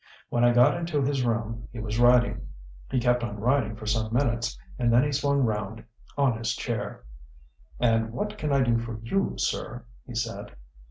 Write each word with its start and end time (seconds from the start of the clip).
When 0.29 0.43
I 0.43 0.51
got 0.51 0.75
into 0.77 1.03
his 1.03 1.23
room, 1.23 1.67
he 1.71 1.77
was 1.77 1.99
writing. 1.99 2.47
He 2.89 2.99
kept 2.99 3.23
on 3.23 3.39
writing 3.39 3.75
for 3.75 3.85
some 3.85 4.11
minutes, 4.11 4.57
and 4.79 4.91
then 4.91 5.03
he 5.03 5.11
swung 5.11 5.41
round 5.43 5.83
on 6.17 6.39
his 6.39 6.55
chair. 6.55 7.03
"'And 7.79 8.11
what 8.11 8.35
can 8.35 8.51
I 8.51 8.61
do 8.61 8.79
for 8.79 8.97
you, 9.03 9.35
sir?' 9.37 9.85
he 10.07 10.15
said. 10.15 10.55